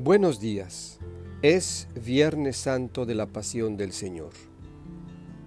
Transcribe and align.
Buenos 0.00 0.38
días. 0.38 1.00
Es 1.42 1.88
Viernes 2.00 2.56
Santo 2.56 3.04
de 3.04 3.16
la 3.16 3.26
Pasión 3.26 3.76
del 3.76 3.92
Señor. 3.92 4.30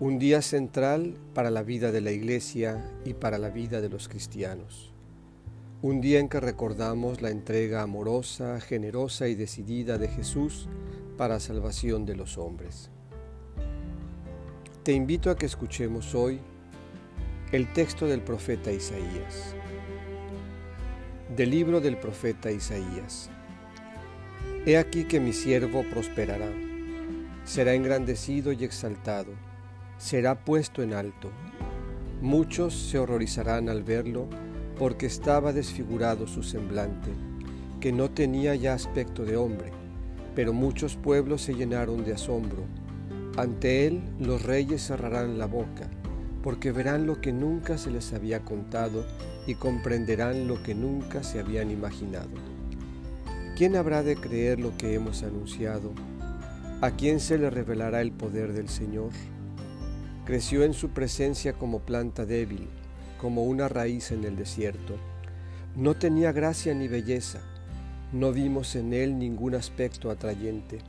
Un 0.01 0.19
día 0.19 0.41
central 0.41 1.15
para 1.33 1.49
la 1.49 1.63
vida 1.63 1.93
de 1.93 2.01
la 2.01 2.11
Iglesia 2.11 2.85
y 3.05 3.13
para 3.13 3.37
la 3.37 3.49
vida 3.49 3.79
de 3.79 3.87
los 3.87 4.09
cristianos. 4.09 4.91
Un 5.81 6.01
día 6.01 6.19
en 6.19 6.27
que 6.27 6.41
recordamos 6.41 7.21
la 7.21 7.29
entrega 7.29 7.81
amorosa, 7.81 8.59
generosa 8.59 9.29
y 9.29 9.35
decidida 9.35 9.97
de 9.97 10.09
Jesús 10.09 10.67
para 11.17 11.39
salvación 11.39 12.05
de 12.05 12.17
los 12.17 12.37
hombres. 12.37 12.89
Te 14.83 14.91
invito 14.91 15.31
a 15.31 15.37
que 15.37 15.45
escuchemos 15.45 16.13
hoy 16.13 16.41
el 17.53 17.71
texto 17.71 18.05
del 18.05 18.19
profeta 18.21 18.69
Isaías. 18.69 19.55
Del 21.37 21.51
libro 21.51 21.79
del 21.79 21.97
profeta 21.97 22.51
Isaías. 22.51 23.29
He 24.63 24.77
aquí 24.77 25.05
que 25.05 25.19
mi 25.19 25.33
siervo 25.33 25.83
prosperará, 25.89 26.51
será 27.45 27.73
engrandecido 27.73 28.51
y 28.51 28.63
exaltado, 28.63 29.31
será 29.97 30.45
puesto 30.45 30.83
en 30.83 30.93
alto. 30.93 31.31
Muchos 32.21 32.75
se 32.75 32.99
horrorizarán 32.99 33.69
al 33.69 33.81
verlo, 33.81 34.27
porque 34.77 35.07
estaba 35.07 35.51
desfigurado 35.51 36.27
su 36.27 36.43
semblante, 36.43 37.09
que 37.79 37.91
no 37.91 38.11
tenía 38.11 38.53
ya 38.53 38.75
aspecto 38.75 39.25
de 39.25 39.35
hombre, 39.35 39.71
pero 40.35 40.53
muchos 40.53 40.95
pueblos 40.95 41.41
se 41.41 41.55
llenaron 41.55 42.05
de 42.05 42.13
asombro. 42.13 42.63
Ante 43.37 43.87
él 43.87 44.03
los 44.19 44.43
reyes 44.43 44.85
cerrarán 44.85 45.39
la 45.39 45.47
boca, 45.47 45.89
porque 46.43 46.71
verán 46.71 47.07
lo 47.07 47.19
que 47.19 47.33
nunca 47.33 47.79
se 47.79 47.89
les 47.89 48.13
había 48.13 48.45
contado 48.45 49.07
y 49.47 49.55
comprenderán 49.55 50.47
lo 50.47 50.61
que 50.61 50.75
nunca 50.75 51.23
se 51.23 51.39
habían 51.39 51.71
imaginado. 51.71 52.60
¿Quién 53.55 53.75
habrá 53.75 54.01
de 54.01 54.15
creer 54.15 54.59
lo 54.59 54.75
que 54.77 54.93
hemos 54.95 55.23
anunciado? 55.23 55.91
¿A 56.81 56.91
quién 56.91 57.19
se 57.19 57.37
le 57.37 57.49
revelará 57.49 58.01
el 58.01 58.11
poder 58.11 58.53
del 58.53 58.69
Señor? 58.69 59.11
Creció 60.25 60.63
en 60.63 60.73
su 60.73 60.89
presencia 60.89 61.53
como 61.53 61.81
planta 61.81 62.25
débil, 62.25 62.67
como 63.19 63.43
una 63.43 63.67
raíz 63.67 64.11
en 64.11 64.23
el 64.23 64.35
desierto. 64.35 64.95
No 65.75 65.95
tenía 65.95 66.31
gracia 66.31 66.73
ni 66.73 66.87
belleza, 66.87 67.41
no 68.13 68.31
vimos 68.31 68.75
en 68.75 68.93
él 68.93 69.19
ningún 69.19 69.53
aspecto 69.53 70.09
atrayente. 70.09 70.79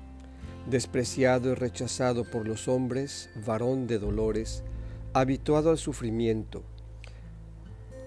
Despreciado 0.70 1.50
y 1.50 1.54
rechazado 1.54 2.24
por 2.24 2.48
los 2.48 2.68
hombres, 2.68 3.28
varón 3.44 3.86
de 3.86 3.98
dolores, 3.98 4.62
habituado 5.12 5.70
al 5.70 5.78
sufrimiento, 5.78 6.62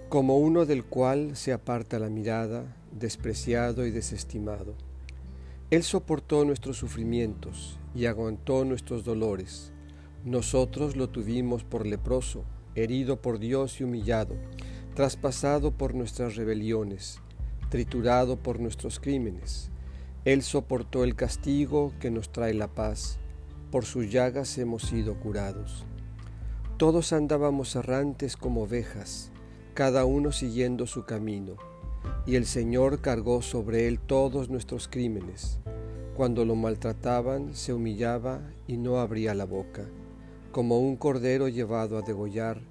como 0.10 0.38
uno 0.38 0.66
del 0.66 0.86
cual 0.86 1.36
se 1.36 1.54
aparta 1.54 2.00
la 2.00 2.10
mirada, 2.10 2.64
despreciado 2.96 3.86
y 3.86 3.92
desestimado. 3.92 4.74
Él 5.70 5.84
soportó 5.84 6.46
nuestros 6.46 6.78
sufrimientos 6.78 7.78
y 7.94 8.06
aguantó 8.06 8.66
nuestros 8.66 9.04
dolores. 9.04 9.74
Nosotros 10.24 10.96
lo 10.96 11.10
tuvimos 11.10 11.64
por 11.64 11.86
leproso, 11.86 12.46
herido 12.74 13.22
por 13.22 13.38
Dios 13.38 13.80
y 13.80 13.84
humillado, 13.84 14.36
traspasado 14.96 15.72
por 15.72 15.94
nuestras 15.94 16.36
rebeliones, 16.36 17.20
triturado 17.70 18.38
por 18.38 18.60
nuestros 18.60 19.00
crímenes. 19.00 19.70
Él 20.24 20.42
soportó 20.42 21.04
el 21.04 21.16
castigo 21.16 21.94
que 22.00 22.10
nos 22.10 22.32
trae 22.32 22.54
la 22.54 22.74
paz, 22.74 23.20
por 23.72 23.86
sus 23.86 24.10
llagas 24.10 24.58
hemos 24.58 24.84
sido 24.84 25.20
curados. 25.20 25.86
Todos 26.78 27.14
andábamos 27.14 27.76
errantes 27.76 28.38
como 28.38 28.64
ovejas, 28.64 29.32
cada 29.74 30.06
uno 30.06 30.32
siguiendo 30.32 30.88
su 30.88 31.06
camino, 31.06 31.58
y 32.26 32.36
el 32.36 32.46
Señor 32.46 33.02
cargó 33.02 33.42
sobre 33.42 33.88
él 33.88 34.00
todos 34.00 34.50
nuestros 34.50 34.88
crímenes. 34.88 35.60
Cuando 36.16 36.46
lo 36.46 36.56
maltrataban, 36.56 37.56
se 37.56 37.74
humillaba 37.74 38.42
y 38.68 38.78
no 38.78 39.00
abría 39.00 39.34
la 39.34 39.46
boca, 39.46 39.86
como 40.52 40.80
un 40.80 40.96
cordero 40.96 41.48
llevado 41.48 41.98
a 41.98 42.02
degollar, 42.02 42.62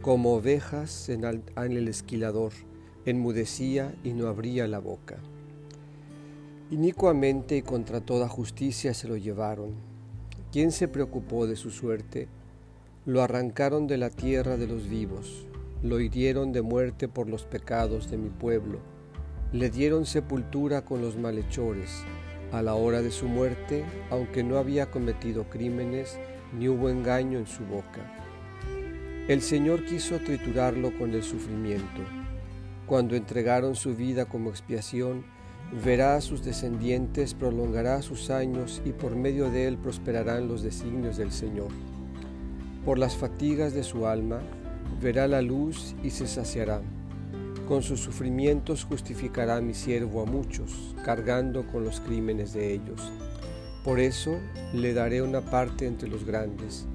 como 0.00 0.34
ovejas 0.34 1.08
en, 1.08 1.24
el 1.56 1.88
esquilador, 1.88 2.52
enmudecía 3.04 3.94
y 4.04 4.12
no 4.12 4.28
abría 4.28 4.66
la 4.68 4.78
boca. 4.78 5.18
Inicuamente 6.70 7.56
y 7.56 7.62
contra 7.62 8.00
toda 8.00 8.28
justicia 8.28 8.94
se 8.94 9.08
lo 9.08 9.16
llevaron. 9.16 9.74
¿Quién 10.52 10.72
se 10.72 10.88
preocupó 10.88 11.46
de 11.46 11.56
su 11.56 11.70
suerte? 11.70 12.28
Lo 13.04 13.22
arrancaron 13.22 13.86
de 13.86 13.98
la 13.98 14.10
tierra 14.10 14.56
de 14.56 14.66
los 14.66 14.88
vivos 14.88 15.46
lo 15.82 15.98
hirieron 15.98 16.52
de 16.52 16.62
muerte 16.62 17.08
por 17.08 17.28
los 17.28 17.44
pecados 17.44 18.10
de 18.10 18.16
mi 18.16 18.30
pueblo, 18.30 18.78
le 19.52 19.68
dieron 19.68 20.06
sepultura 20.06 20.82
con 20.82 21.02
los 21.02 21.18
malhechores. 21.18 22.04
A 22.52 22.62
la 22.62 22.74
hora 22.74 23.02
de 23.02 23.10
su 23.10 23.28
muerte, 23.28 23.84
aunque 24.10 24.42
no 24.42 24.56
había 24.56 24.90
cometido 24.90 25.44
crímenes, 25.44 26.18
ni 26.58 26.68
hubo 26.68 26.88
engaño 26.88 27.38
en 27.38 27.46
su 27.46 27.64
boca. 27.64 28.00
El 29.28 29.42
Señor 29.42 29.84
quiso 29.84 30.18
triturarlo 30.18 30.96
con 30.98 31.12
el 31.14 31.22
sufrimiento. 31.22 32.02
Cuando 32.86 33.14
entregaron 33.14 33.76
su 33.76 33.94
vida 33.94 34.24
como 34.24 34.50
expiación, 34.50 35.24
verá 35.84 36.16
a 36.16 36.20
sus 36.20 36.44
descendientes, 36.44 37.34
prolongará 37.34 38.00
sus 38.02 38.30
años 38.30 38.82
y 38.84 38.92
por 38.92 39.16
medio 39.16 39.50
de 39.50 39.66
él 39.68 39.76
prosperarán 39.76 40.48
los 40.48 40.62
designios 40.62 41.16
del 41.18 41.30
Señor. 41.30 41.68
Por 42.84 42.98
las 42.98 43.16
fatigas 43.16 43.74
de 43.74 43.84
su 43.84 44.06
alma, 44.06 44.40
verá 45.00 45.28
la 45.28 45.42
luz 45.42 45.94
y 46.02 46.10
se 46.10 46.26
saciará. 46.26 46.80
Con 47.68 47.82
sus 47.82 48.00
sufrimientos 48.00 48.84
justificará 48.84 49.60
mi 49.60 49.74
siervo 49.74 50.22
a 50.22 50.26
muchos, 50.26 50.94
cargando 51.04 51.64
con 51.66 51.84
los 51.84 52.00
crímenes 52.00 52.52
de 52.52 52.74
ellos. 52.74 53.12
Por 53.84 54.00
eso 54.00 54.38
le 54.72 54.94
daré 54.94 55.22
una 55.22 55.40
parte 55.40 55.86
entre 55.86 56.08
los 56.08 56.24
grandes, 56.24 56.86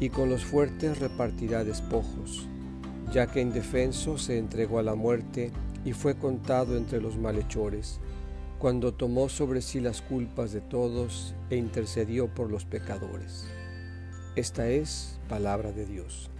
y 0.00 0.10
con 0.10 0.28
los 0.28 0.44
fuertes 0.44 0.98
repartirá 0.98 1.64
despojos, 1.64 2.46
ya 3.12 3.26
que 3.28 3.40
indefenso 3.40 4.18
se 4.18 4.38
entregó 4.38 4.78
a 4.78 4.82
la 4.82 4.94
muerte 4.94 5.52
y 5.84 5.92
fue 5.92 6.16
contado 6.16 6.76
entre 6.76 7.00
los 7.00 7.16
malhechores, 7.16 8.00
cuando 8.58 8.92
tomó 8.92 9.28
sobre 9.28 9.62
sí 9.62 9.80
las 9.80 10.02
culpas 10.02 10.52
de 10.52 10.60
todos 10.60 11.34
e 11.50 11.56
intercedió 11.56 12.28
por 12.28 12.50
los 12.50 12.64
pecadores. 12.64 13.46
Esta 14.34 14.68
es 14.68 15.20
palabra 15.28 15.72
de 15.72 15.86
Dios. 15.86 16.30